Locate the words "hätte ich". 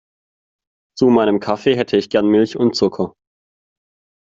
1.77-2.09